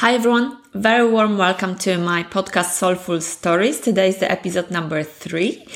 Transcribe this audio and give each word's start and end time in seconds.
Hi 0.00 0.14
everyone, 0.14 0.58
very 0.76 1.10
warm 1.10 1.38
welcome 1.38 1.74
to 1.74 1.96
my 1.96 2.22
podcast 2.22 2.72
Soulful 2.72 3.22
Stories. 3.22 3.80
Today 3.80 4.10
is 4.10 4.18
the 4.18 4.30
episode 4.30 4.70
number 4.70 5.02
three. 5.02 5.66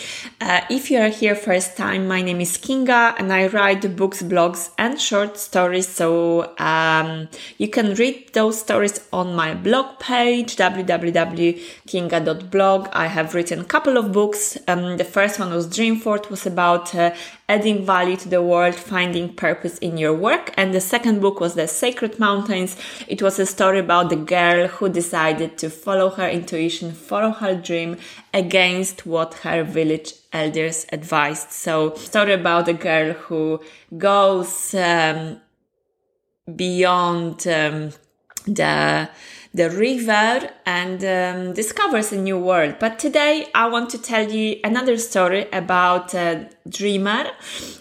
Uh, 0.43 0.61
if 0.69 0.91
you 0.91 0.99
are 0.99 1.09
here 1.09 1.35
first 1.35 1.75
time, 1.77 2.07
my 2.07 2.21
name 2.21 2.43
is 2.43 2.59
Kinga 2.59 3.15
and 3.19 3.33
I 3.33 3.47
write 3.47 3.97
books, 3.97 4.23
blogs 4.23 4.69
and 4.77 5.01
short 5.01 5.39
stories. 5.39 5.89
So 5.89 6.55
um, 6.59 7.29
you 7.57 7.69
can 7.69 7.95
read 7.95 8.35
those 8.35 8.61
stories 8.61 9.01
on 9.11 9.35
my 9.35 9.55
blog 9.55 9.99
page 10.01 10.57
www.kinga.blog. 10.57 12.89
I 12.93 13.07
have 13.07 13.35
written 13.35 13.61
a 13.61 13.65
couple 13.65 13.97
of 13.97 14.13
books. 14.13 14.59
Um, 14.69 14.99
the 14.99 15.05
first 15.05 15.41
one 15.41 15.51
was 15.51 15.67
Dreamford, 15.67 16.29
was 16.31 16.47
about 16.47 16.95
uh, 16.95 17.15
adding 17.49 17.85
value 17.85 18.17
to 18.17 18.29
the 18.29 18.43
world, 18.43 18.75
finding 18.75 19.35
purpose 19.35 19.79
in 19.79 19.97
your 19.97 20.15
work. 20.15 20.53
And 20.57 20.75
the 20.75 20.81
second 20.81 21.21
book 21.21 21.41
was 21.41 21.55
The 21.55 21.67
Sacred 21.67 22.19
Mountains. 22.19 22.77
It 23.09 23.23
was 23.23 23.39
a 23.39 23.47
story 23.47 23.79
about 23.79 24.11
the 24.11 24.17
girl 24.17 24.69
who 24.69 24.90
decided 24.93 25.59
to 25.59 25.71
follow 25.71 26.11
her 26.11 26.29
intuition, 26.29 26.93
follow 26.93 27.31
her 27.31 27.55
dream 27.55 27.97
against 28.35 29.07
what 29.07 29.35
her 29.35 29.65
village 29.65 30.15
elders 30.33 30.87
advised. 30.93 31.51
So, 31.51 31.95
story 31.95 32.33
about 32.33 32.69
a 32.69 32.75
girl 32.75 33.13
who 33.13 33.61
goes 33.97 34.75
um, 34.75 35.41
beyond 36.55 37.47
um, 37.47 37.93
the 38.47 39.09
the 39.53 39.69
river 39.71 40.49
and 40.65 41.05
um, 41.05 41.53
discovers 41.55 42.13
a 42.13 42.17
new 42.17 42.39
world. 42.39 42.77
But 42.79 42.99
today 42.99 43.49
I 43.55 43.69
want 43.69 43.91
to 43.91 43.99
tell 43.99 44.31
you 44.31 44.61
another 44.63 44.97
story 44.97 45.49
about 45.53 46.15
a 46.15 46.49
dreamer, 46.69 47.27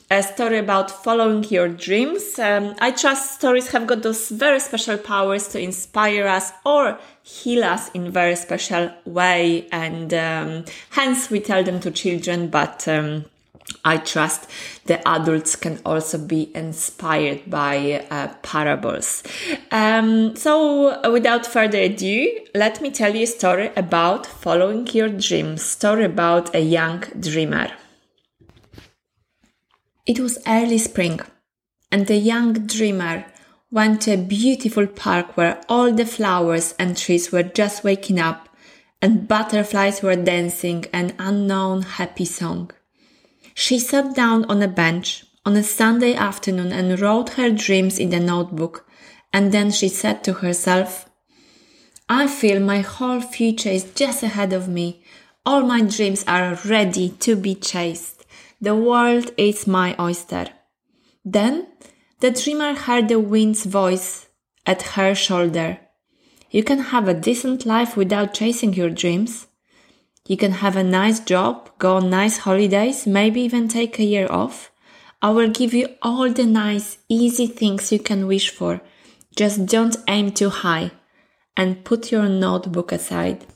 a 0.10 0.24
story 0.24 0.58
about 0.58 0.90
following 0.90 1.44
your 1.44 1.70
dreams. 1.70 2.40
Um, 2.40 2.76
I 2.80 2.92
trust 2.92 3.40
stories 3.40 3.70
have 3.72 3.86
got 3.86 4.02
those 4.02 4.30
very 4.30 4.60
special 4.60 4.98
powers 4.98 5.48
to 5.50 5.60
inspire 5.60 6.28
us 6.28 6.52
or 6.66 6.98
heal 7.22 7.64
us 7.64 7.90
in 7.92 8.12
very 8.12 8.36
special 8.36 8.92
way, 9.06 9.68
and 9.72 10.12
um, 10.14 10.66
hence 10.90 11.30
we 11.30 11.40
tell 11.40 11.64
them 11.64 11.80
to 11.82 11.92
children, 11.92 12.48
but 12.48 12.88
um, 12.88 13.26
I 13.86 13.98
trust 13.98 14.50
the 14.86 15.08
adults 15.08 15.56
can 15.56 15.80
also 15.86 16.18
be 16.18 16.52
inspired 16.56 17.50
by 17.50 18.06
uh, 18.10 18.34
parables. 18.42 19.24
Um, 19.72 20.36
so, 20.36 21.10
without 21.12 21.46
further 21.46 21.80
ado, 21.80 22.40
let 22.54 22.82
me 22.82 22.92
tell 22.92 23.16
you 23.16 23.24
a 23.24 23.28
story 23.28 23.72
about 23.76 24.26
following 24.26 24.88
your 24.88 25.10
dreams. 25.10 25.64
Story 25.64 26.06
about 26.06 26.54
a 26.54 26.60
young 26.60 27.02
dreamer. 27.20 27.72
It 30.06 30.20
was 30.20 30.40
early 30.48 30.80
spring, 30.80 31.20
and 31.92 32.08
the 32.08 32.18
young 32.18 32.54
dreamer 32.66 33.26
went 33.72 34.02
to 34.02 34.14
a 34.14 34.18
beautiful 34.18 34.88
park 34.88 35.38
where 35.38 35.62
all 35.70 35.94
the 35.94 36.06
flowers 36.06 36.74
and 36.80 36.98
trees 36.98 37.32
were 37.32 37.44
just 37.44 37.84
waking 37.84 38.20
up, 38.20 38.50
and 39.02 39.28
butterflies 39.28 40.02
were 40.02 40.16
dancing 40.16 40.86
an 40.92 41.14
unknown 41.20 41.84
happy 41.84 42.26
song. 42.26 42.72
She 43.60 43.78
sat 43.78 44.16
down 44.16 44.46
on 44.46 44.62
a 44.62 44.70
bench 44.70 45.26
on 45.46 45.58
a 45.58 45.64
Sunday 45.64 46.14
afternoon 46.14 46.72
and 46.72 46.98
wrote 46.98 47.32
her 47.32 47.50
dreams 47.50 48.00
in 48.00 48.10
the 48.10 48.20
notebook. 48.22 48.88
And 49.34 49.52
then 49.52 49.70
she 49.70 49.90
said 49.90 50.24
to 50.24 50.34
herself, 50.36 51.10
I 52.08 52.28
feel 52.28 52.62
my 52.62 52.80
whole 52.80 53.20
future 53.20 53.68
is 53.68 53.92
just 53.94 54.24
ahead 54.24 54.54
of 54.54 54.70
me. 54.70 55.04
All 55.46 55.64
my 55.64 55.82
dreams 55.82 56.24
are 56.26 56.58
ready 56.64 57.10
to 57.20 57.36
be 57.36 57.54
chased. 57.54 58.26
The 58.62 58.78
world 58.78 59.32
is 59.36 59.68
my 59.68 59.94
oyster. 60.00 60.48
Then 61.26 61.68
the 62.22 62.32
dreamer 62.32 62.76
heard 62.76 63.10
the 63.10 63.20
wind's 63.20 63.66
voice 63.66 64.30
at 64.66 64.94
her 64.94 65.14
shoulder. 65.14 65.80
You 66.50 66.64
can 66.64 66.80
have 66.80 67.10
a 67.10 67.14
decent 67.14 67.66
life 67.66 67.98
without 67.98 68.34
chasing 68.34 68.74
your 68.74 68.90
dreams. 68.90 69.49
You 70.30 70.38
can 70.38 70.52
have 70.52 70.76
a 70.76 70.84
nice 70.84 71.20
job, 71.20 71.72
go 71.80 71.96
on 71.96 72.12
nice 72.12 72.38
holidays, 72.38 73.08
maybe 73.08 73.42
even 73.42 73.68
take 73.68 73.98
a 73.98 74.04
year 74.04 74.28
off. 74.30 74.72
I 75.24 75.32
will 75.32 75.50
give 75.50 75.74
you 75.74 75.88
all 76.04 76.32
the 76.32 76.46
nice, 76.46 77.00
easy 77.10 77.48
things 77.48 77.92
you 77.92 77.98
can 77.98 78.28
wish 78.28 78.52
for. 78.52 78.80
Just 79.36 79.66
don't 79.66 79.98
aim 80.08 80.32
too 80.32 80.52
high 80.52 80.92
and 81.58 81.84
put 81.84 82.12
your 82.12 82.30
notebook 82.30 82.92
aside. 82.92 83.48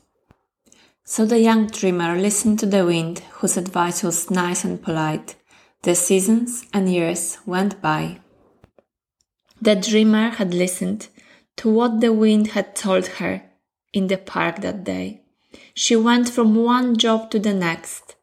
So 1.03 1.27
the 1.27 1.39
young 1.39 1.67
dreamer 1.67 2.17
listened 2.17 2.57
to 2.59 2.65
the 2.65 2.83
wind, 2.87 3.19
whose 3.33 3.55
advice 3.55 4.01
was 4.01 4.31
nice 4.31 4.63
and 4.63 4.81
polite. 4.81 5.35
The 5.83 5.93
seasons 5.93 6.65
and 6.73 6.91
years 6.91 7.37
went 7.45 7.83
by. 7.83 8.19
The 9.61 9.75
dreamer 9.75 10.29
had 10.29 10.55
listened 10.55 11.07
to 11.57 11.69
what 11.69 12.01
the 12.01 12.11
wind 12.11 12.47
had 12.47 12.75
told 12.75 13.05
her 13.19 13.43
in 13.93 14.07
the 14.07 14.17
park 14.17 14.61
that 14.61 14.83
day. 14.83 15.22
She 15.73 15.95
went 15.95 16.29
from 16.29 16.55
one 16.55 16.97
job 16.97 17.31
to 17.31 17.39
the 17.39 17.53
next, 17.53 18.15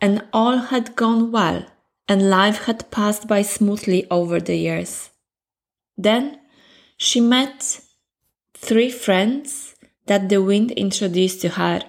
and 0.00 0.24
all 0.32 0.56
had 0.56 0.96
gone 0.96 1.30
well, 1.30 1.66
and 2.08 2.30
life 2.30 2.64
had 2.64 2.90
passed 2.90 3.28
by 3.28 3.42
smoothly 3.42 4.08
over 4.10 4.40
the 4.40 4.56
years. 4.56 5.10
Then 5.96 6.40
she 6.96 7.20
met 7.20 7.80
three 8.54 8.90
friends 8.90 9.76
that 10.06 10.28
the 10.28 10.42
wind 10.42 10.72
introduced 10.72 11.40
to 11.42 11.50
her 11.50 11.82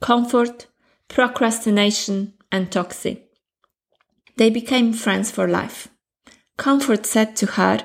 comfort, 0.00 0.66
procrastination, 1.08 2.34
and 2.52 2.70
toxic. 2.70 3.28
They 4.36 4.50
became 4.50 4.92
friends 4.92 5.30
for 5.30 5.48
life. 5.48 5.88
Comfort 6.56 7.04
said 7.06 7.34
to 7.36 7.46
her, 7.46 7.80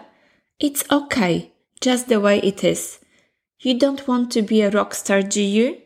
It's 0.59 0.83
okay, 0.91 1.53
just 1.81 2.07
the 2.07 2.19
way 2.19 2.39
it 2.39 2.63
is. 2.63 2.99
You 3.59 3.79
don't 3.79 4.07
want 4.07 4.31
to 4.33 4.41
be 4.41 4.61
a 4.61 4.69
rock 4.69 4.93
star, 4.93 5.23
do 5.23 5.41
you? 5.41 5.82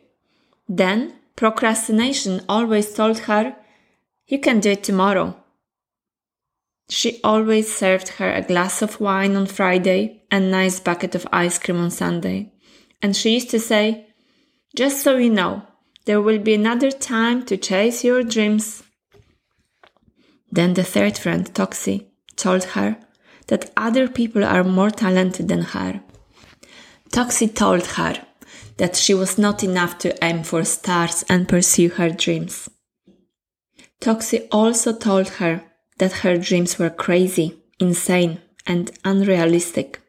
Then 0.68 1.14
procrastination 1.34 2.42
always 2.48 2.92
told 2.92 3.20
her, 3.20 3.56
You 4.26 4.38
can 4.38 4.60
do 4.60 4.70
it 4.70 4.84
tomorrow. 4.84 5.36
She 6.90 7.20
always 7.22 7.74
served 7.74 8.08
her 8.18 8.32
a 8.32 8.42
glass 8.42 8.82
of 8.82 9.00
wine 9.00 9.36
on 9.36 9.46
Friday 9.46 10.22
and 10.30 10.50
nice 10.50 10.80
bucket 10.80 11.14
of 11.14 11.26
ice 11.32 11.58
cream 11.58 11.80
on 11.80 11.90
Sunday. 11.90 12.52
And 13.00 13.16
she 13.16 13.34
used 13.34 13.50
to 13.50 13.60
say, 13.60 14.08
Just 14.76 15.02
so 15.02 15.16
you 15.16 15.30
know, 15.30 15.62
there 16.04 16.20
will 16.20 16.38
be 16.38 16.54
another 16.54 16.90
time 16.90 17.44
to 17.46 17.56
chase 17.56 18.04
your 18.04 18.22
dreams. 18.22 18.82
Then 20.50 20.74
the 20.74 20.84
third 20.84 21.18
friend, 21.18 21.52
Toxie, 21.54 22.06
told 22.36 22.64
her 22.64 22.98
that 23.48 23.70
other 23.76 24.08
people 24.08 24.44
are 24.44 24.64
more 24.64 24.90
talented 24.90 25.48
than 25.48 25.62
her. 25.62 26.00
Toxie 27.10 27.54
told 27.54 27.86
her 27.86 28.14
that 28.78 28.96
she 28.96 29.12
was 29.12 29.38
not 29.38 29.62
enough 29.62 29.98
to 29.98 30.24
aim 30.24 30.42
for 30.42 30.64
stars 30.64 31.24
and 31.28 31.48
pursue 31.48 31.90
her 31.90 32.10
dreams. 32.10 32.70
Toxie 34.00 34.46
also 34.50 34.96
told 34.96 35.28
her 35.40 35.62
that 35.98 36.22
her 36.22 36.38
dreams 36.38 36.78
were 36.78 36.90
crazy, 36.90 37.60
insane, 37.80 38.40
and 38.66 38.90
unrealistic. 39.04 40.00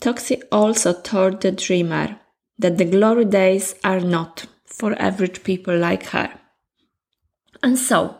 Toxie 0.00 0.42
also 0.52 0.92
told 0.92 1.40
the 1.40 1.50
dreamer 1.50 2.20
that 2.58 2.78
the 2.78 2.84
glory 2.84 3.24
days 3.24 3.74
are 3.82 4.00
not 4.00 4.46
for 4.64 5.00
average 5.00 5.42
people 5.42 5.76
like 5.76 6.06
her. 6.06 6.30
And 7.62 7.76
so, 7.76 8.18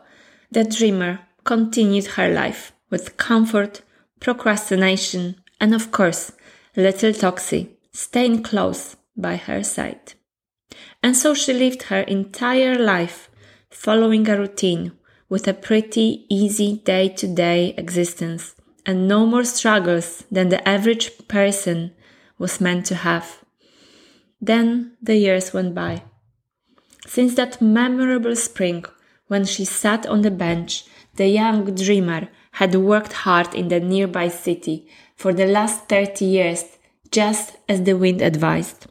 the 0.51 0.65
dreamer 0.65 1.21
continued 1.45 2.07
her 2.17 2.29
life 2.29 2.73
with 2.91 3.17
comfort, 3.17 3.83
procrastination, 4.19 5.37
and 5.61 5.75
of 5.75 5.93
course, 5.93 6.33
little 6.77 7.13
Toxie 7.13 7.69
staying 7.93 8.43
close 8.43 8.97
by 9.19 9.37
her 9.37 9.63
side. 9.63 10.15
And 11.03 11.17
so 11.17 11.35
she 11.35 11.53
lived 11.53 11.85
her 11.85 12.01
entire 12.01 12.79
life 12.79 13.29
following 13.71 14.29
a 14.29 14.39
routine 14.39 14.93
with 15.29 15.47
a 15.47 15.55
pretty 15.55 16.25
easy 16.31 16.79
day 16.85 17.09
to 17.09 17.27
day 17.27 17.75
existence 17.77 18.55
and 18.87 19.07
no 19.07 19.27
more 19.27 19.45
struggles 19.45 20.25
than 20.31 20.49
the 20.49 20.67
average 20.67 21.29
person 21.29 21.93
was 22.39 22.61
meant 22.61 22.87
to 22.87 22.95
have. 22.95 23.45
Then 24.41 24.97
the 25.03 25.17
years 25.17 25.53
went 25.53 25.75
by. 25.75 26.05
Since 27.07 27.35
that 27.35 27.61
memorable 27.61 28.37
spring 28.37 28.85
when 29.27 29.45
she 29.45 29.65
sat 29.65 30.07
on 30.07 30.23
the 30.23 30.31
bench, 30.31 30.85
the 31.17 31.29
young 31.29 31.75
dreamer 31.75 32.29
had 32.53 32.75
worked 32.75 33.13
hard 33.13 33.55
in 33.55 33.69
the 33.69 33.81
nearby 33.81 34.29
city 34.29 34.89
for 35.17 35.33
the 35.33 35.47
last 35.47 35.89
30 35.89 36.25
years, 36.25 36.65
just 37.11 37.57
as 37.69 37.83
the 37.83 37.95
wind 37.95 38.23
advised. 38.23 38.87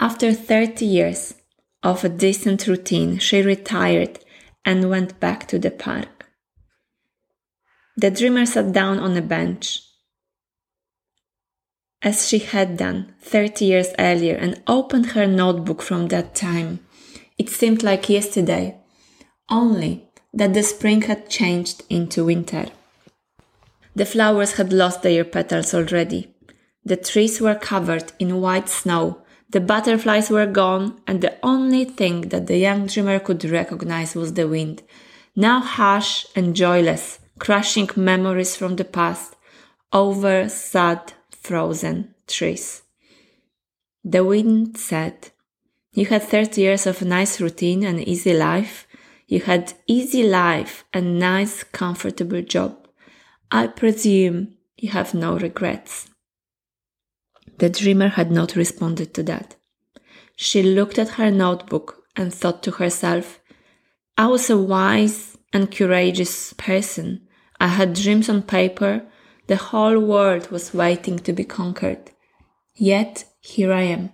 After 0.00 0.32
30 0.32 0.84
years 0.84 1.34
of 1.82 2.04
a 2.04 2.08
decent 2.08 2.66
routine, 2.66 3.18
she 3.18 3.42
retired 3.42 4.20
and 4.64 4.88
went 4.90 5.18
back 5.18 5.48
to 5.48 5.58
the 5.58 5.70
park. 5.70 6.26
The 7.96 8.10
dreamer 8.12 8.46
sat 8.46 8.72
down 8.72 9.00
on 9.00 9.16
a 9.16 9.22
bench, 9.22 9.82
as 12.00 12.28
she 12.28 12.38
had 12.38 12.76
done 12.76 13.14
30 13.22 13.64
years 13.64 13.88
earlier, 13.98 14.36
and 14.36 14.62
opened 14.68 15.06
her 15.06 15.26
notebook 15.26 15.82
from 15.82 16.06
that 16.08 16.34
time. 16.34 16.78
It 17.36 17.48
seemed 17.48 17.82
like 17.82 18.08
yesterday, 18.08 18.76
only 19.50 20.08
that 20.32 20.54
the 20.54 20.62
spring 20.62 21.02
had 21.02 21.28
changed 21.28 21.82
into 21.90 22.24
winter. 22.24 22.66
The 23.96 24.06
flowers 24.06 24.52
had 24.58 24.72
lost 24.72 25.02
their 25.02 25.24
petals 25.24 25.74
already. 25.74 26.32
The 26.84 26.96
trees 26.96 27.40
were 27.40 27.56
covered 27.56 28.12
in 28.20 28.40
white 28.40 28.68
snow. 28.68 29.22
The 29.50 29.60
butterflies 29.60 30.28
were 30.28 30.46
gone, 30.46 31.00
and 31.06 31.22
the 31.22 31.36
only 31.42 31.86
thing 31.86 32.28
that 32.28 32.46
the 32.46 32.58
young 32.58 32.86
dreamer 32.86 33.18
could 33.18 33.44
recognize 33.44 34.14
was 34.14 34.34
the 34.34 34.46
wind, 34.46 34.82
now 35.34 35.60
harsh 35.60 36.26
and 36.36 36.54
joyless, 36.54 37.18
crushing 37.38 37.88
memories 37.96 38.56
from 38.56 38.76
the 38.76 38.84
past 38.84 39.36
over 39.92 40.48
sad, 40.48 41.14
frozen 41.30 42.14
trees. 42.26 42.82
The 44.04 44.24
wind 44.24 44.76
said, 44.76 45.30
You 45.92 46.06
had 46.06 46.22
30 46.24 46.60
years 46.60 46.86
of 46.86 47.02
nice 47.02 47.40
routine 47.40 47.84
and 47.84 48.06
easy 48.06 48.34
life. 48.34 48.86
You 49.26 49.40
had 49.40 49.72
easy 49.86 50.22
life 50.24 50.84
and 50.92 51.18
nice, 51.18 51.64
comfortable 51.64 52.42
job. 52.42 52.86
I 53.50 53.66
presume 53.68 54.56
you 54.76 54.90
have 54.90 55.14
no 55.14 55.38
regrets. 55.38 56.07
The 57.58 57.68
dreamer 57.68 58.08
had 58.08 58.30
not 58.30 58.56
responded 58.56 59.14
to 59.14 59.22
that. 59.24 59.56
She 60.36 60.62
looked 60.62 60.98
at 60.98 61.10
her 61.10 61.30
notebook 61.30 62.04
and 62.16 62.32
thought 62.32 62.62
to 62.64 62.72
herself, 62.72 63.40
I 64.16 64.26
was 64.26 64.50
a 64.50 64.58
wise 64.58 65.36
and 65.52 65.70
courageous 65.70 66.52
person. 66.54 67.26
I 67.60 67.68
had 67.68 67.94
dreams 67.94 68.28
on 68.28 68.42
paper. 68.42 69.06
The 69.48 69.56
whole 69.56 69.98
world 69.98 70.50
was 70.50 70.74
waiting 70.74 71.18
to 71.20 71.32
be 71.32 71.44
conquered. 71.44 72.10
Yet 72.74 73.24
here 73.40 73.72
I 73.72 73.82
am. 73.82 74.10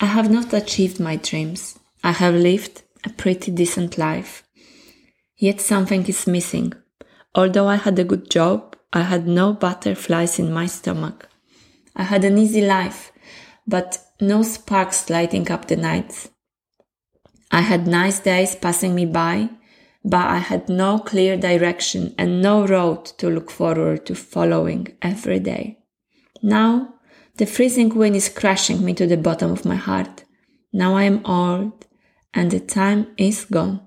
I 0.00 0.06
have 0.06 0.30
not 0.30 0.52
achieved 0.52 1.00
my 1.00 1.16
dreams. 1.16 1.78
I 2.04 2.12
have 2.12 2.34
lived 2.34 2.82
a 3.04 3.10
pretty 3.10 3.50
decent 3.50 3.98
life. 3.98 4.44
Yet 5.36 5.60
something 5.60 6.06
is 6.06 6.26
missing. 6.26 6.74
Although 7.34 7.66
I 7.66 7.76
had 7.76 7.98
a 7.98 8.04
good 8.04 8.30
job, 8.30 8.76
I 8.92 9.02
had 9.02 9.26
no 9.26 9.52
butterflies 9.52 10.38
in 10.38 10.52
my 10.52 10.66
stomach. 10.66 11.29
I 11.96 12.04
had 12.04 12.24
an 12.24 12.38
easy 12.38 12.62
life, 12.62 13.12
but 13.66 13.98
no 14.20 14.42
sparks 14.42 15.10
lighting 15.10 15.50
up 15.50 15.68
the 15.68 15.76
nights. 15.76 16.30
I 17.50 17.62
had 17.62 17.86
nice 17.86 18.20
days 18.20 18.54
passing 18.54 18.94
me 18.94 19.06
by, 19.06 19.50
but 20.04 20.26
I 20.28 20.38
had 20.38 20.68
no 20.68 20.98
clear 20.98 21.36
direction 21.36 22.14
and 22.16 22.40
no 22.40 22.66
road 22.66 23.04
to 23.18 23.28
look 23.28 23.50
forward 23.50 24.06
to 24.06 24.14
following 24.14 24.96
every 25.02 25.40
day. 25.40 25.78
Now, 26.42 26.94
the 27.36 27.46
freezing 27.46 27.94
wind 27.94 28.16
is 28.16 28.28
crushing 28.28 28.84
me 28.84 28.94
to 28.94 29.06
the 29.06 29.16
bottom 29.16 29.50
of 29.50 29.64
my 29.64 29.76
heart. 29.76 30.24
Now 30.72 30.94
I 30.94 31.04
am 31.04 31.24
old 31.24 31.86
and 32.32 32.50
the 32.50 32.60
time 32.60 33.08
is 33.16 33.44
gone. 33.44 33.86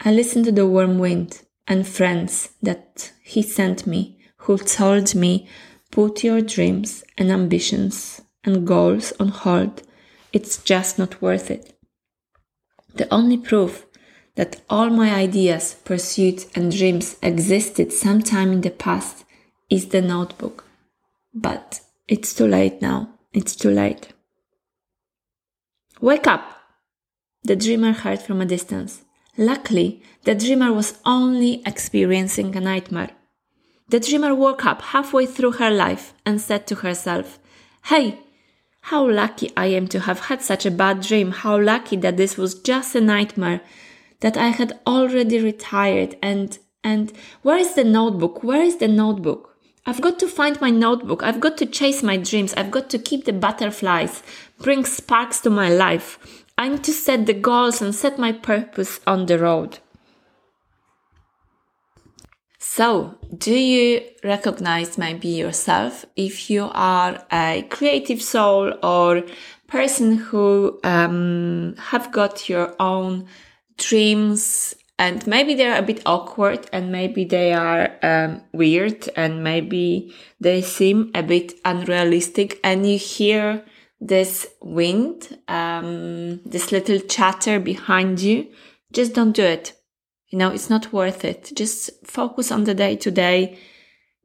I 0.00 0.12
listen 0.12 0.44
to 0.44 0.52
the 0.52 0.66
warm 0.66 0.98
wind 0.98 1.42
and 1.66 1.86
friends 1.86 2.50
that 2.62 3.12
he 3.22 3.42
sent 3.42 3.86
me 3.86 4.18
who 4.38 4.56
told 4.56 5.14
me 5.14 5.48
put 5.90 6.24
your 6.24 6.40
dreams 6.40 7.04
and 7.16 7.30
ambitions 7.30 8.22
and 8.44 8.66
goals 8.66 9.12
on 9.18 9.28
hold. 9.28 9.82
It's 10.32 10.58
just 10.62 10.98
not 10.98 11.20
worth 11.22 11.50
it. 11.50 11.74
The 12.94 13.12
only 13.12 13.38
proof 13.38 13.86
that 14.36 14.60
all 14.70 14.90
my 14.90 15.12
ideas, 15.12 15.74
pursuits, 15.84 16.46
and 16.54 16.70
dreams 16.76 17.16
existed 17.22 17.92
sometime 17.92 18.52
in 18.52 18.60
the 18.60 18.70
past 18.70 19.24
is 19.68 19.88
the 19.88 20.00
notebook. 20.00 20.64
But 21.34 21.80
it's 22.06 22.32
too 22.34 22.46
late 22.46 22.80
now. 22.80 23.10
It's 23.32 23.56
too 23.56 23.70
late. 23.70 24.12
Wake 26.00 26.26
up! 26.26 26.42
The 27.42 27.56
dreamer 27.56 27.92
heard 27.92 28.20
from 28.22 28.40
a 28.40 28.46
distance. 28.46 29.02
Luckily, 29.36 30.02
the 30.24 30.34
dreamer 30.34 30.72
was 30.72 30.98
only 31.04 31.62
experiencing 31.66 32.54
a 32.56 32.60
nightmare. 32.60 33.10
The 33.88 34.00
dreamer 34.00 34.34
woke 34.34 34.66
up 34.66 34.82
halfway 34.82 35.24
through 35.24 35.52
her 35.52 35.70
life 35.70 36.12
and 36.26 36.40
said 36.40 36.66
to 36.66 36.76
herself, 36.76 37.38
Hey, 37.84 38.18
how 38.82 39.08
lucky 39.08 39.50
I 39.56 39.66
am 39.66 39.88
to 39.88 40.00
have 40.00 40.20
had 40.20 40.42
such 40.42 40.66
a 40.66 40.70
bad 40.70 41.00
dream. 41.00 41.30
How 41.30 41.58
lucky 41.58 41.96
that 41.96 42.16
this 42.16 42.36
was 42.36 42.54
just 42.54 42.94
a 42.94 43.00
nightmare, 43.00 43.60
that 44.20 44.36
I 44.36 44.48
had 44.48 44.78
already 44.86 45.40
retired 45.40 46.16
and, 46.22 46.58
and 46.84 47.12
where 47.42 47.58
is 47.58 47.74
the 47.74 47.84
notebook? 47.84 48.42
Where 48.42 48.62
is 48.62 48.76
the 48.76 48.88
notebook? 48.88 49.56
I've 49.86 50.02
got 50.02 50.18
to 50.18 50.28
find 50.28 50.60
my 50.60 50.68
notebook. 50.68 51.22
I've 51.22 51.40
got 51.40 51.56
to 51.58 51.66
chase 51.66 52.02
my 52.02 52.18
dreams. 52.18 52.52
I've 52.54 52.70
got 52.70 52.90
to 52.90 52.98
keep 52.98 53.24
the 53.24 53.32
butterflies, 53.32 54.22
bring 54.58 54.84
sparks 54.84 55.40
to 55.40 55.50
my 55.50 55.70
life. 55.70 56.44
I 56.58 56.68
need 56.68 56.84
to 56.84 56.92
set 56.92 57.24
the 57.24 57.32
goals 57.32 57.80
and 57.80 57.94
set 57.94 58.18
my 58.18 58.32
purpose 58.32 59.00
on 59.06 59.26
the 59.26 59.38
road. 59.38 59.78
So, 62.58 63.16
do 63.36 63.54
you 63.54 64.02
recognize 64.24 64.98
maybe 64.98 65.28
yourself 65.28 66.04
if 66.16 66.50
you 66.50 66.68
are 66.72 67.24
a 67.30 67.64
creative 67.70 68.20
soul 68.20 68.74
or 68.82 69.22
person 69.68 70.16
who 70.16 70.80
um, 70.82 71.76
have 71.78 72.10
got 72.10 72.48
your 72.48 72.74
own 72.80 73.26
dreams 73.76 74.74
and 74.98 75.24
maybe 75.24 75.54
they're 75.54 75.78
a 75.78 75.82
bit 75.82 76.02
awkward 76.04 76.68
and 76.72 76.90
maybe 76.90 77.24
they 77.24 77.52
are 77.52 77.90
um, 78.02 78.42
weird 78.52 79.08
and 79.14 79.44
maybe 79.44 80.12
they 80.40 80.60
seem 80.60 81.12
a 81.14 81.22
bit 81.22 81.52
unrealistic 81.64 82.58
and 82.64 82.90
you 82.90 82.98
hear 82.98 83.64
this 84.00 84.48
wind 84.60 85.38
um, 85.46 86.40
this 86.44 86.72
little 86.72 86.98
chatter 86.98 87.60
behind 87.60 88.20
you 88.20 88.48
just 88.92 89.14
don't 89.14 89.32
do 89.32 89.44
it 89.44 89.77
you 90.28 90.38
know 90.38 90.50
it's 90.50 90.70
not 90.70 90.92
worth 90.92 91.24
it. 91.24 91.52
Just 91.54 91.90
focus 92.06 92.50
on 92.50 92.64
the 92.64 92.74
day 92.74 92.96
to 92.96 93.10
day. 93.10 93.58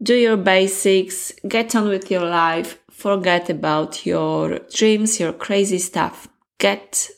Do 0.01 0.15
your 0.15 0.37
basics. 0.37 1.31
Get 1.47 1.75
on 1.75 1.87
with 1.87 2.11
your 2.11 2.25
life. 2.25 2.79
Forget 2.91 3.49
about 3.49 4.05
your 4.05 4.59
dreams 4.73 5.19
your 5.19 5.33
crazy 5.33 5.79
stuff. 5.79 6.27
Get 6.59 7.09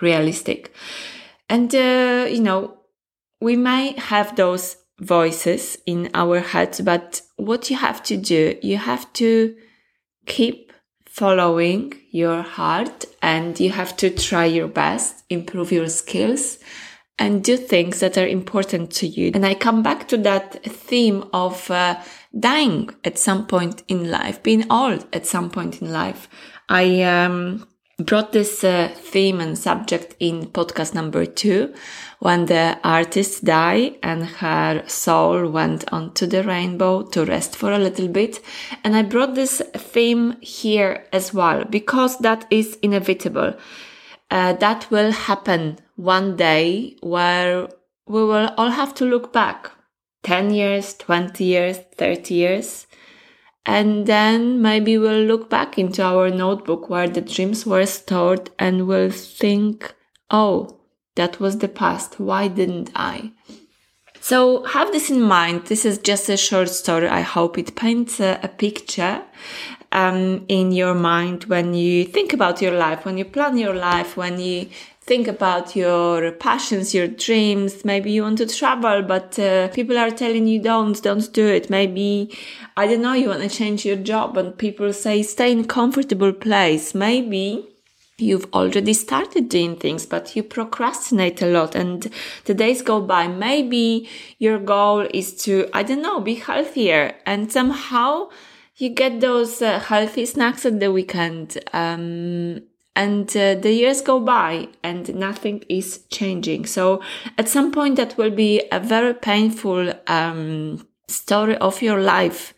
realistic. 0.00 0.72
And, 1.48 1.74
uh, 1.74 2.26
you 2.28 2.40
know, 2.40 2.78
we 3.40 3.56
may 3.56 3.92
have 3.98 4.36
those 4.36 4.76
voices 5.00 5.78
in 5.86 6.10
our 6.14 6.40
heads, 6.40 6.80
but 6.80 7.20
what 7.36 7.70
you 7.70 7.76
have 7.76 8.02
to 8.04 8.16
do, 8.16 8.58
you 8.62 8.78
have 8.78 9.12
to 9.14 9.54
keep 10.26 10.72
following 11.06 11.92
your 12.10 12.42
heart 12.42 13.04
and 13.22 13.58
you 13.60 13.70
have 13.70 13.96
to 13.98 14.10
try 14.10 14.44
your 14.44 14.68
best, 14.68 15.24
improve 15.30 15.70
your 15.70 15.88
skills 15.88 16.58
and 17.18 17.42
do 17.42 17.56
things 17.56 18.00
that 18.00 18.18
are 18.18 18.26
important 18.26 18.90
to 18.92 19.06
you. 19.06 19.30
And 19.34 19.46
I 19.46 19.54
come 19.54 19.82
back 19.82 20.08
to 20.08 20.16
that 20.18 20.62
theme 20.64 21.24
of 21.32 21.70
uh, 21.70 22.00
dying 22.38 22.90
at 23.04 23.18
some 23.18 23.46
point 23.46 23.82
in 23.88 24.10
life, 24.10 24.42
being 24.42 24.70
old 24.70 25.06
at 25.12 25.26
some 25.26 25.50
point 25.50 25.80
in 25.80 25.92
life. 25.92 26.28
I, 26.68 27.02
um, 27.02 27.66
brought 27.98 28.32
this 28.32 28.62
uh, 28.62 28.90
theme 28.94 29.40
and 29.40 29.58
subject 29.58 30.14
in 30.20 30.46
podcast 30.46 30.94
number 30.94 31.24
two 31.24 31.72
when 32.18 32.44
the 32.44 32.78
artist 32.84 33.44
died 33.44 33.94
and 34.02 34.24
her 34.26 34.82
soul 34.86 35.48
went 35.48 35.90
onto 35.92 36.26
the 36.26 36.42
rainbow 36.42 37.02
to 37.02 37.24
rest 37.24 37.56
for 37.56 37.72
a 37.72 37.78
little 37.78 38.08
bit. 38.08 38.40
And 38.84 38.94
I 38.94 39.02
brought 39.02 39.34
this 39.34 39.62
theme 39.74 40.36
here 40.40 41.06
as 41.12 41.32
well 41.32 41.64
because 41.64 42.18
that 42.18 42.46
is 42.50 42.76
inevitable. 42.82 43.54
Uh, 44.30 44.52
that 44.54 44.90
will 44.90 45.12
happen 45.12 45.78
one 45.96 46.36
day 46.36 46.96
where 47.00 47.68
we 48.06 48.24
will 48.24 48.52
all 48.56 48.70
have 48.70 48.94
to 48.94 49.04
look 49.04 49.32
back 49.32 49.70
10 50.24 50.52
years, 50.52 50.94
20 50.94 51.44
years, 51.44 51.78
30 51.96 52.34
years 52.34 52.86
and 53.66 54.06
then 54.06 54.62
maybe 54.62 54.96
we'll 54.96 55.24
look 55.24 55.50
back 55.50 55.76
into 55.76 56.00
our 56.02 56.30
notebook 56.30 56.88
where 56.88 57.08
the 57.08 57.20
dreams 57.20 57.66
were 57.66 57.84
stored 57.84 58.48
and 58.60 58.86
we'll 58.86 59.10
think, 59.10 59.92
oh, 60.30 60.80
that 61.16 61.40
was 61.40 61.58
the 61.58 61.68
past. 61.68 62.20
Why 62.20 62.46
didn't 62.46 62.90
I? 62.94 63.32
So 64.20 64.62
have 64.64 64.92
this 64.92 65.10
in 65.10 65.20
mind. 65.20 65.66
This 65.66 65.84
is 65.84 65.98
just 65.98 66.28
a 66.28 66.36
short 66.36 66.68
story. 66.68 67.08
I 67.08 67.22
hope 67.22 67.58
it 67.58 67.74
paints 67.74 68.20
a, 68.20 68.38
a 68.40 68.48
picture 68.48 69.22
um, 69.96 70.44
in 70.48 70.72
your 70.72 70.94
mind 70.94 71.44
when 71.44 71.72
you 71.72 72.04
think 72.04 72.32
about 72.34 72.60
your 72.60 72.72
life, 72.72 73.04
when 73.06 73.16
you 73.16 73.24
plan 73.24 73.56
your 73.56 73.74
life, 73.74 74.16
when 74.16 74.38
you 74.38 74.68
think 75.00 75.26
about 75.26 75.74
your 75.74 76.32
passions, 76.32 76.92
your 76.92 77.06
dreams. 77.06 77.84
Maybe 77.84 78.10
you 78.12 78.22
want 78.22 78.38
to 78.38 78.46
travel, 78.46 79.02
but 79.02 79.38
uh, 79.38 79.68
people 79.68 79.96
are 79.96 80.10
telling 80.10 80.46
you 80.46 80.60
don't, 80.60 81.00
don't 81.02 81.32
do 81.32 81.46
it. 81.46 81.70
Maybe, 81.70 82.36
I 82.76 82.86
don't 82.86 83.00
know, 83.00 83.14
you 83.14 83.28
want 83.28 83.42
to 83.42 83.48
change 83.48 83.86
your 83.86 83.96
job 83.96 84.36
and 84.36 84.56
people 84.58 84.92
say 84.92 85.22
stay 85.22 85.50
in 85.50 85.64
comfortable 85.64 86.32
place. 86.32 86.94
Maybe 86.94 87.66
you've 88.18 88.52
already 88.52 88.92
started 88.92 89.48
doing 89.48 89.76
things, 89.76 90.04
but 90.04 90.36
you 90.36 90.42
procrastinate 90.42 91.40
a 91.40 91.46
lot 91.46 91.74
and 91.74 92.12
the 92.44 92.54
days 92.54 92.82
go 92.82 93.00
by. 93.00 93.28
Maybe 93.28 94.08
your 94.38 94.58
goal 94.58 95.06
is 95.14 95.34
to, 95.44 95.68
I 95.72 95.84
don't 95.84 96.02
know, 96.02 96.20
be 96.20 96.34
healthier 96.34 97.14
and 97.24 97.50
somehow 97.50 98.28
you 98.76 98.90
get 98.90 99.20
those 99.20 99.62
uh, 99.62 99.80
healthy 99.80 100.26
snacks 100.26 100.66
at 100.66 100.80
the 100.80 100.92
weekend. 100.92 101.58
Um, 101.72 102.62
and 102.94 103.28
uh, 103.36 103.54
the 103.56 103.72
years 103.72 104.00
go 104.00 104.20
by 104.20 104.68
and 104.82 105.14
nothing 105.14 105.62
is 105.68 106.04
changing. 106.10 106.64
So 106.66 107.02
at 107.36 107.48
some 107.48 107.70
point 107.70 107.96
that 107.96 108.16
will 108.16 108.30
be 108.30 108.62
a 108.72 108.80
very 108.80 109.12
painful 109.12 109.92
um, 110.06 110.86
story 111.06 111.56
of 111.58 111.82
your 111.82 112.00
life 112.00 112.54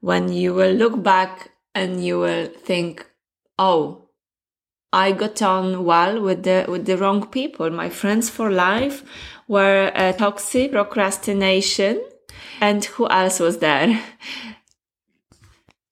when 0.00 0.30
you 0.30 0.54
will 0.54 0.72
look 0.72 1.02
back 1.02 1.52
and 1.74 2.04
you 2.04 2.18
will 2.20 2.48
think, 2.48 3.06
oh, 3.58 4.08
I 4.92 5.12
got 5.12 5.42
on 5.42 5.84
well 5.84 6.20
with 6.20 6.44
the 6.44 6.64
with 6.66 6.86
the 6.86 6.96
wrong 6.96 7.26
people. 7.26 7.68
My 7.68 7.90
friends 7.90 8.30
for 8.30 8.50
life 8.50 9.02
were 9.46 9.92
uh, 9.94 10.12
toxic, 10.12 10.72
procrastination, 10.72 12.02
and 12.60 12.82
who 12.84 13.06
else 13.08 13.38
was 13.38 13.58
there? 13.58 14.02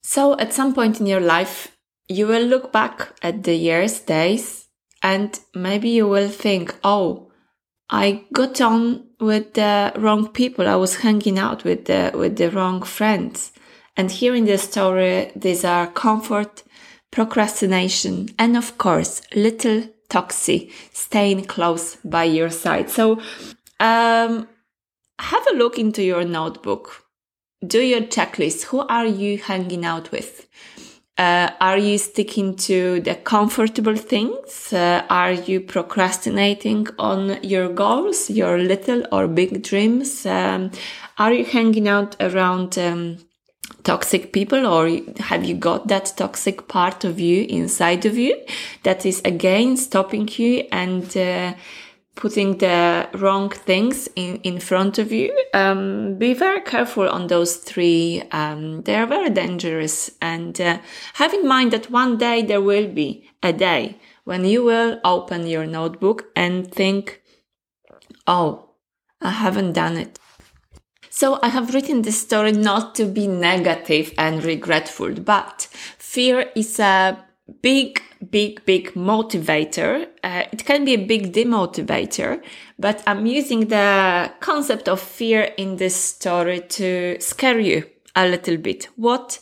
So 0.09 0.39
at 0.39 0.53
some 0.53 0.73
point 0.73 1.01
in 1.01 1.07
your 1.07 1.21
life, 1.21 1.77
you 2.07 2.29
will 2.29 2.45
look 2.47 2.71
back 2.71 3.09
at 3.23 3.43
the 3.43 3.57
years, 3.57 3.99
days, 3.99 4.69
and 5.03 5.37
maybe 5.53 5.89
you 5.89 6.07
will 6.07 6.29
think, 6.29 6.77
oh, 6.85 7.33
I 7.91 8.25
got 8.33 8.61
on 8.61 9.09
with 9.19 9.55
the 9.55 9.93
wrong 9.97 10.29
people. 10.29 10.69
I 10.69 10.77
was 10.77 10.99
hanging 10.99 11.41
out 11.41 11.65
with 11.65 11.87
the, 11.87 12.13
with 12.15 12.37
the 12.37 12.53
wrong 12.53 12.83
friends. 12.83 13.51
And 13.97 14.09
here 14.09 14.37
in 14.37 14.45
the 14.45 14.59
story, 14.59 15.33
these 15.35 15.65
are 15.65 15.89
comfort, 15.89 16.63
procrastination, 17.11 18.29
and 18.39 18.57
of 18.57 18.79
course, 18.79 19.23
little 19.35 19.89
toxic 20.09 20.71
staying 20.93 21.47
close 21.47 21.97
by 22.05 22.25
your 22.25 22.51
side. 22.51 22.91
So, 22.91 23.21
um, 23.81 24.47
have 25.19 25.47
a 25.49 25.57
look 25.57 25.81
into 25.81 26.05
your 26.05 26.23
notebook. 26.23 27.06
Do 27.65 27.81
your 27.81 28.03
checklist. 28.03 28.65
Who 28.65 28.81
are 28.81 29.07
you 29.07 29.39
hanging 29.39 29.85
out 29.85 30.13
with? 30.13 30.47
Uh, 31.17 31.51
are 31.59 31.79
you 31.79 31.97
sticking 31.97 32.55
to 32.57 33.01
the 33.01 33.15
comfortable 33.15 33.97
things? 33.97 34.73
Uh, 34.75 35.03
are 35.09 35.33
you 35.33 35.61
procrastinating 35.61 36.87
on 36.99 37.43
your 37.43 37.71
goals, 37.71 38.29
your 38.29 38.59
little 38.59 39.07
or 39.11 39.27
big 39.27 39.63
dreams? 39.63 40.27
Um, 40.27 40.71
are 41.17 41.33
you 41.33 41.47
hanging 41.47 41.89
out 41.89 42.15
around 42.21 42.77
um, 42.77 43.17
toxic 43.83 44.35
people 44.35 44.67
or 44.67 44.91
have 45.19 45.45
you 45.45 45.55
got 45.55 45.89
that 45.89 46.13
toxic 46.17 46.69
part 46.69 47.05
of 47.05 47.19
you 47.19 47.47
inside 47.49 48.05
of 48.05 48.19
you 48.19 48.37
that 48.83 49.07
is 49.07 49.23
again 49.25 49.77
stopping 49.77 50.29
you 50.37 50.67
and 50.73 51.17
uh, 51.17 51.55
putting 52.17 52.59
the 52.59 53.09
wrong 53.15 53.51
things 53.51 54.09
in, 54.17 54.37
in 54.37 54.59
front 54.59 54.99
of 54.99 55.13
you. 55.13 55.31
Um, 55.55 56.17
be 56.19 56.35
very 56.35 56.63
careful 56.63 57.09
on 57.09 57.29
those 57.29 57.57
three. 57.57 58.23
Um, 58.33 58.83
they 58.83 58.97
are 58.97 59.07
very 59.07 59.31
dangerous. 59.31 60.11
And 60.21 60.61
uh, 60.61 60.79
have 61.15 61.35
in 61.35 61.47
mind 61.47 61.73
that 61.73 61.91
one 61.91 62.17
day 62.17 62.43
there 62.43 62.63
will 62.63 62.89
be 62.89 63.29
a 63.43 63.53
day 63.53 63.99
when 64.25 64.45
you 64.45 64.65
will 64.65 64.99
open 65.05 65.47
your 65.47 65.67
notebook 65.67 66.25
and 66.35 66.73
think, 66.73 67.23
oh, 68.27 68.71
I 69.21 69.31
haven't 69.31 69.75
done 69.75 69.97
it. 69.97 70.19
So 71.11 71.39
I 71.43 71.49
have 71.49 71.73
written 71.73 72.03
this 72.03 72.21
story 72.21 72.53
not 72.53 72.95
to 72.97 73.07
be 73.07 73.27
negative 73.27 74.13
and 74.19 74.43
regretful, 74.45 75.15
but 75.15 75.69
fear 75.99 76.51
is 76.55 76.79
a 76.79 77.26
big 77.63 78.01
big, 78.31 78.65
big 78.65 78.95
motivator. 78.95 80.09
Uh, 80.23 80.45
it 80.53 80.65
can 80.65 80.85
be 80.85 80.95
a 80.95 81.07
big 81.07 81.33
demotivator, 81.33 82.43
but 82.79 83.03
I'm 83.07 83.27
using 83.27 83.69
the 83.69 84.33
concept 84.41 84.89
of 84.89 85.01
fear 85.01 85.53
in 85.57 85.77
this 85.77 85.97
story 85.97 86.61
to 86.61 87.17
scare 87.21 87.61
you 87.61 87.85
a 88.15 88.27
little 88.27 88.57
bit. 88.57 88.89
What 88.97 89.41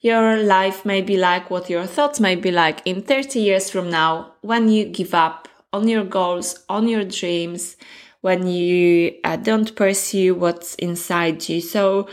your 0.00 0.36
life 0.36 0.84
may 0.84 1.00
be 1.02 1.16
like, 1.16 1.50
what 1.50 1.70
your 1.70 1.86
thoughts 1.86 2.20
may 2.20 2.36
be 2.36 2.50
like 2.50 2.80
in 2.84 3.02
30 3.02 3.40
years 3.40 3.70
from 3.70 3.90
now 3.90 4.34
when 4.42 4.68
you 4.68 4.84
give 4.86 5.14
up 5.14 5.48
on 5.72 5.88
your 5.88 6.04
goals, 6.04 6.64
on 6.68 6.88
your 6.88 7.04
dreams, 7.04 7.76
when 8.20 8.46
you 8.46 9.14
uh, 9.24 9.36
don't 9.36 9.74
pursue 9.74 10.34
what's 10.34 10.74
inside 10.76 11.46
you. 11.48 11.60
So, 11.60 12.08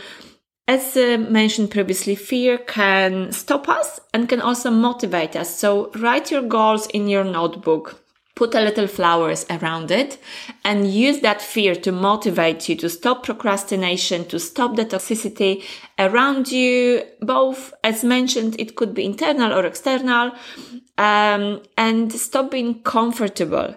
as 0.68 0.96
uh, 0.96 1.18
mentioned 1.28 1.70
previously, 1.70 2.14
fear 2.14 2.58
can 2.58 3.32
stop 3.32 3.68
us 3.68 4.00
and 4.14 4.28
can 4.28 4.40
also 4.40 4.70
motivate 4.70 5.36
us. 5.36 5.54
So 5.54 5.90
write 5.96 6.30
your 6.30 6.42
goals 6.42 6.86
in 6.88 7.08
your 7.08 7.24
notebook. 7.24 7.98
Put 8.34 8.54
a 8.54 8.62
little 8.62 8.86
flowers 8.86 9.44
around 9.50 9.90
it 9.90 10.18
and 10.64 10.90
use 10.90 11.20
that 11.20 11.42
fear 11.42 11.74
to 11.74 11.92
motivate 11.92 12.66
you 12.68 12.76
to 12.76 12.88
stop 12.88 13.24
procrastination, 13.24 14.24
to 14.28 14.38
stop 14.38 14.74
the 14.74 14.86
toxicity 14.86 15.62
around 15.98 16.50
you. 16.50 17.02
Both, 17.20 17.74
as 17.84 18.02
mentioned, 18.02 18.56
it 18.58 18.74
could 18.74 18.94
be 18.94 19.04
internal 19.04 19.52
or 19.52 19.66
external, 19.66 20.32
um, 20.96 21.62
and 21.76 22.10
stop 22.10 22.50
being 22.50 22.82
comfortable 22.82 23.74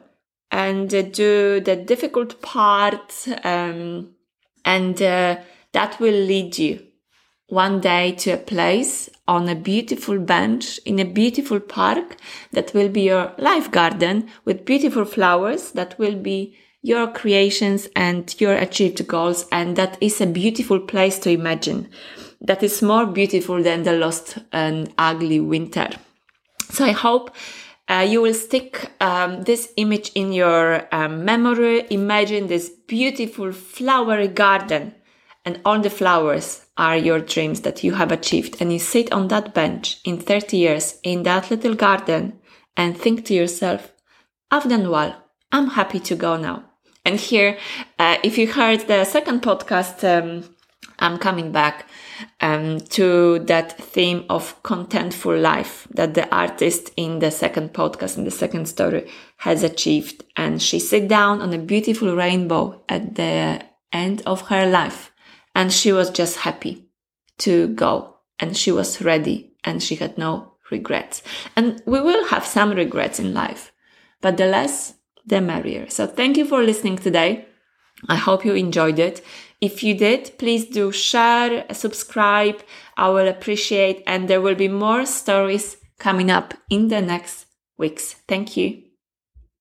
and 0.51 0.93
uh, 0.93 1.01
do 1.01 1.59
the 1.59 1.75
difficult 1.75 2.41
part, 2.41 3.27
um, 3.43 4.11
and 4.63 5.01
uh, 5.01 5.35
that 5.75 5.99
will 5.99 6.19
lead 6.33 6.57
you 6.57 6.79
one 7.47 7.79
day 7.79 8.13
to 8.13 8.31
a 8.31 8.37
place 8.37 9.09
on 9.27 9.49
a 9.49 9.55
beautiful 9.55 10.17
bench 10.17 10.79
in 10.85 10.99
a 10.99 11.03
beautiful 11.05 11.59
park 11.59 12.15
that 12.53 12.73
will 12.73 12.89
be 12.89 13.01
your 13.01 13.33
life 13.37 13.69
garden 13.69 14.27
with 14.45 14.65
beautiful 14.65 15.05
flowers 15.05 15.73
that 15.73 15.97
will 15.99 16.15
be 16.15 16.55
your 16.81 17.07
creations 17.07 17.89
and 17.95 18.39
your 18.39 18.53
achieved 18.53 19.05
goals. 19.07 19.47
And 19.51 19.75
that 19.75 19.97
is 20.01 20.21
a 20.21 20.27
beautiful 20.27 20.79
place 20.79 21.19
to 21.19 21.29
imagine. 21.29 21.89
That 22.41 22.63
is 22.63 22.81
more 22.81 23.05
beautiful 23.05 23.61
than 23.61 23.83
the 23.83 23.93
lost 23.93 24.37
and 24.51 24.93
ugly 24.97 25.39
winter. 25.39 25.89
So 26.69 26.85
I 26.85 26.91
hope 26.91 27.35
uh, 27.89 28.05
you 28.07 28.21
will 28.21 28.33
stick 28.33 28.91
um, 29.01 29.41
this 29.43 29.73
image 29.77 30.11
in 30.15 30.31
your 30.31 30.87
um, 30.93 31.25
memory. 31.25 31.85
Imagine 31.89 32.47
this 32.47 32.69
beautiful 32.69 33.51
flowery 33.51 34.27
garden 34.27 34.93
and 35.45 35.61
all 35.63 35.79
the 35.79 35.89
flowers 35.89 36.65
are 36.75 36.97
your 36.97 37.19
dreams 37.19 37.61
that 37.61 37.83
you 37.83 37.93
have 37.93 38.11
achieved. 38.11 38.57
And 38.59 38.73
you 38.73 38.79
sit 38.79 39.11
on 39.11 39.27
that 39.29 39.53
bench 39.53 39.99
in 40.03 40.17
30 40.17 40.57
years 40.57 40.99
in 41.03 41.23
that 41.23 41.51
little 41.51 41.75
garden 41.75 42.39
and 42.75 42.97
think 42.97 43.25
to 43.25 43.33
yourself, 43.33 43.93
I've 44.51 44.67
done 44.67 44.89
well. 44.89 45.15
I'm 45.51 45.67
happy 45.67 45.99
to 45.99 46.15
go 46.15 46.35
now. 46.35 46.65
And 47.05 47.19
here, 47.19 47.57
uh, 47.99 48.17
if 48.23 48.37
you 48.37 48.51
heard 48.51 48.87
the 48.87 49.05
second 49.05 49.43
podcast, 49.43 50.03
um, 50.03 50.49
I'm 50.97 51.19
coming 51.19 51.51
back 51.51 51.87
um, 52.41 52.79
to 52.79 53.39
that 53.39 53.77
theme 53.77 54.25
of 54.29 54.61
contentful 54.63 55.39
life 55.39 55.87
that 55.91 56.15
the 56.15 56.33
artist 56.33 56.91
in 56.97 57.19
the 57.19 57.29
second 57.31 57.73
podcast, 57.73 58.17
in 58.17 58.23
the 58.23 58.31
second 58.31 58.67
story, 58.67 59.09
has 59.37 59.61
achieved. 59.61 60.23
And 60.35 60.61
she 60.61 60.79
sit 60.79 61.07
down 61.07 61.41
on 61.41 61.53
a 61.53 61.59
beautiful 61.59 62.15
rainbow 62.15 62.81
at 62.89 63.15
the 63.15 63.61
end 63.93 64.23
of 64.25 64.41
her 64.47 64.65
life 64.65 65.11
and 65.55 65.71
she 65.71 65.91
was 65.91 66.09
just 66.11 66.37
happy 66.39 66.85
to 67.39 67.69
go 67.69 68.17
and 68.39 68.55
she 68.55 68.71
was 68.71 69.01
ready 69.01 69.53
and 69.63 69.81
she 69.81 69.95
had 69.95 70.17
no 70.17 70.53
regrets. 70.69 71.23
And 71.55 71.81
we 71.85 72.01
will 72.01 72.27
have 72.27 72.45
some 72.45 72.71
regrets 72.71 73.19
in 73.19 73.33
life, 73.33 73.71
but 74.21 74.37
the 74.37 74.45
less, 74.45 74.95
the 75.25 75.41
merrier. 75.41 75.89
So 75.89 76.05
thank 76.05 76.37
you 76.37 76.45
for 76.45 76.61
listening 76.61 76.97
today. 76.97 77.47
I 78.09 78.15
hope 78.17 78.45
you 78.45 78.53
enjoyed 78.53 78.99
it. 78.99 79.23
If 79.61 79.81
you 79.81 79.95
did, 79.97 80.37
please 80.37 80.65
do 80.65 80.91
share, 80.91 81.65
subscribe. 81.71 82.61
I 82.97 83.09
will 83.09 83.27
appreciate 83.27 84.03
and 84.05 84.27
there 84.27 84.41
will 84.41 84.55
be 84.55 84.67
more 84.67 85.05
stories 85.05 85.77
coming 85.97 86.29
up 86.29 86.53
in 86.69 86.89
the 86.89 87.01
next 87.01 87.45
weeks. 87.77 88.15
Thank 88.27 88.57
you. 88.57 88.84